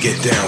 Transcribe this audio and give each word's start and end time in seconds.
get 0.00 0.22
down, 0.22 0.47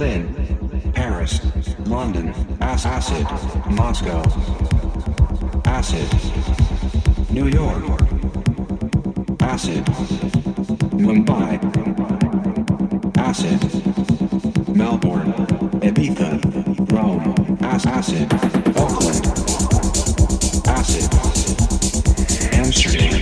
Berlin, 0.00 0.92
Paris, 0.94 1.40
London, 1.80 2.32
As- 2.58 2.86
Acid, 2.86 3.26
Moscow, 3.68 4.22
Acid, 5.66 6.08
New 7.30 7.48
York, 7.48 7.84
Acid, 9.42 9.84
Mumbai, 11.04 11.60
Acid, 13.18 13.60
Melbourne, 14.74 15.34
Ibiza, 15.82 16.30
Rome, 16.90 17.58
As- 17.60 17.84
Acid, 17.84 18.32
Auckland, 18.78 19.26
Acid, 20.66 21.10
Amsterdam. 22.54 23.19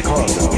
Chicago. 0.00 0.57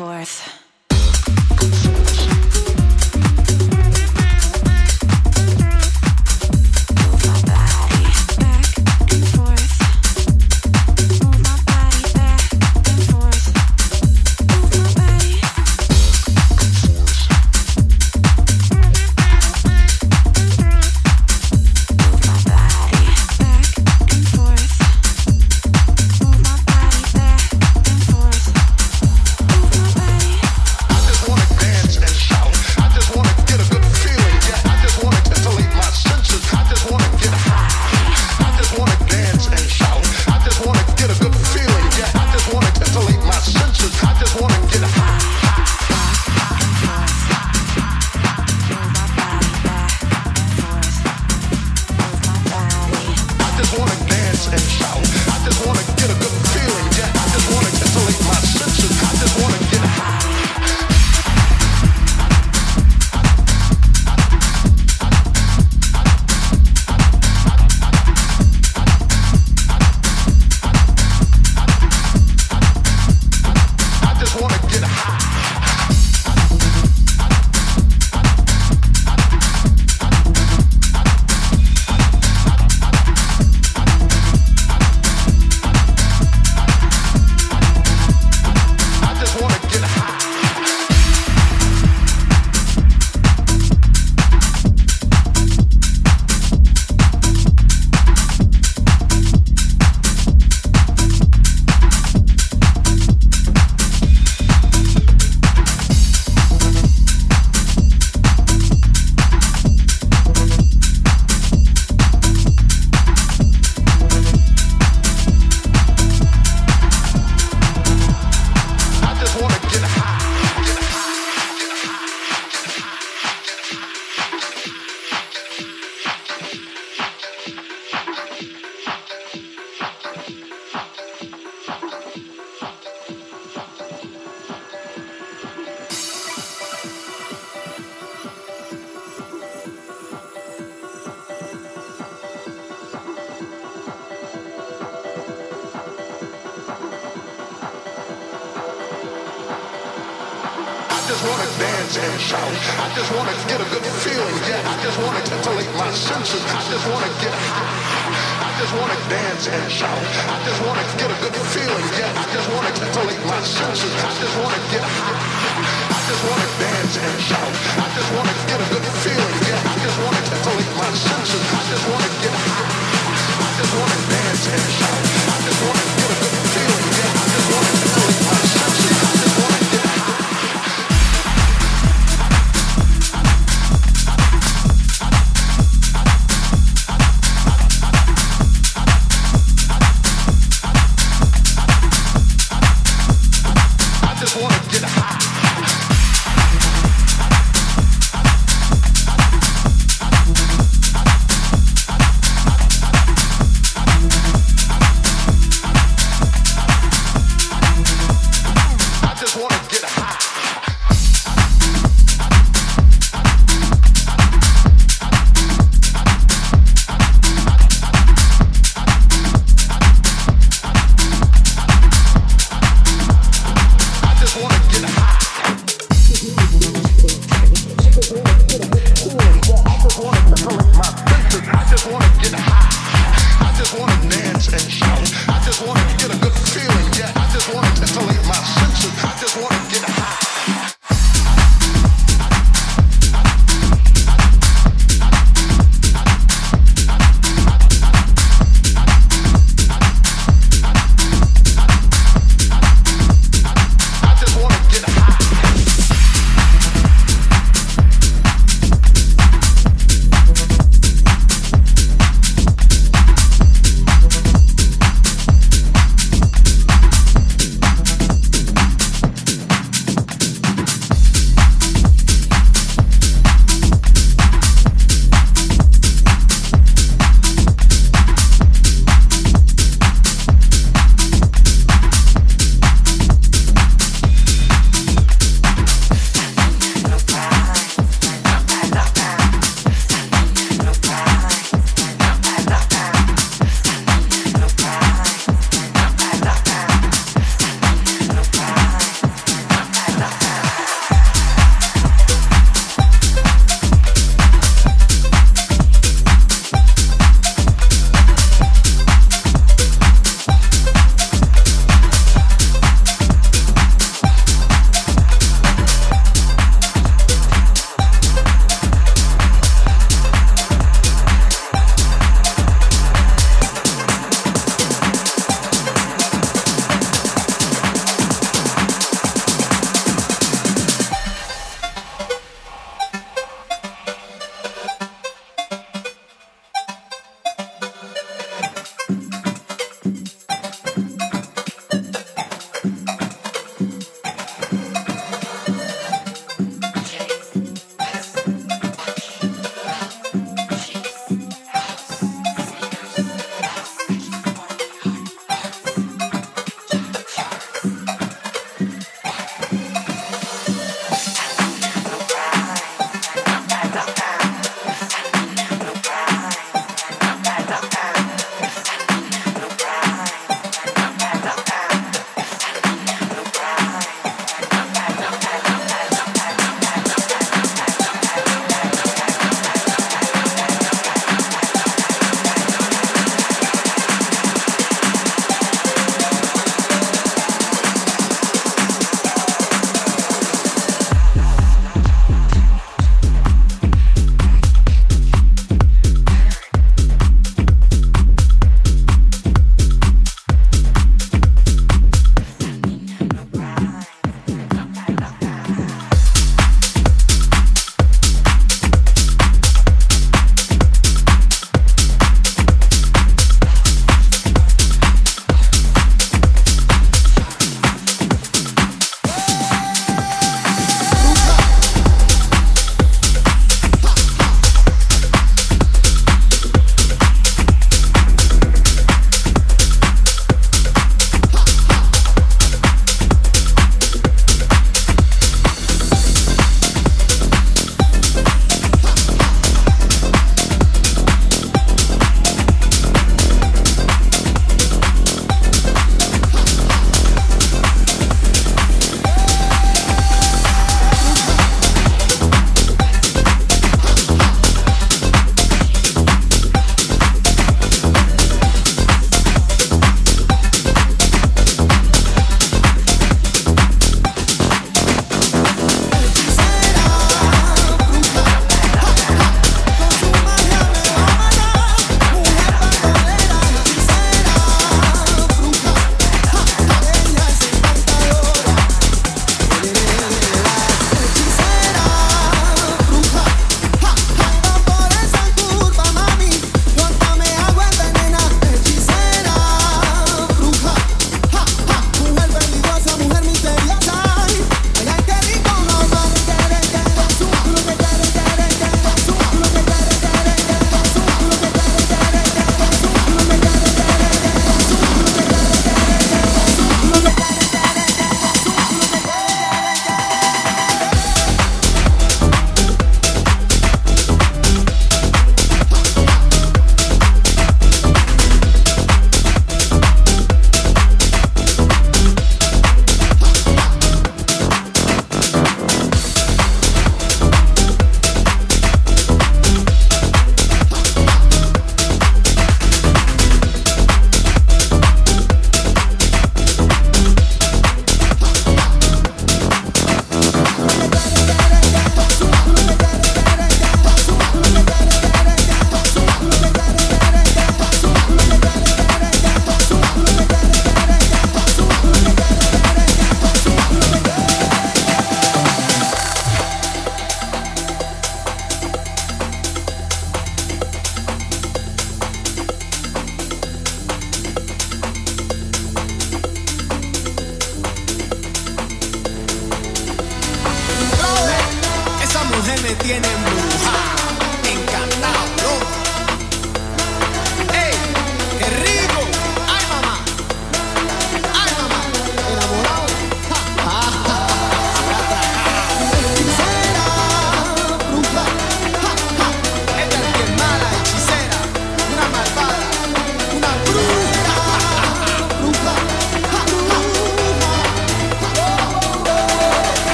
forth. 0.00 1.99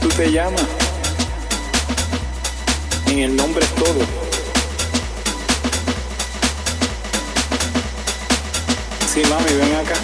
Tú 0.00 0.08
te 0.08 0.30
llamas? 0.30 0.62
En 3.06 3.18
el 3.18 3.34
nombre 3.34 3.64
es 3.64 3.74
todo. 3.76 4.00
Sí, 9.12 9.22
mami, 9.30 9.52
ven 9.54 9.74
acá, 9.74 9.94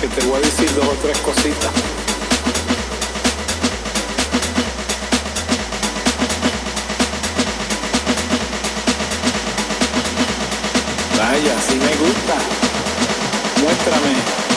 que 0.00 0.08
te 0.08 0.26
voy 0.26 0.38
a 0.38 0.40
decir 0.40 0.74
dos 0.74 0.86
o 0.86 0.94
tres 1.02 1.18
cositas. 1.18 1.70
Vaya, 11.18 11.60
si 11.68 11.74
me 11.76 11.96
gusta. 11.96 12.34
Muéstrame. 13.62 14.47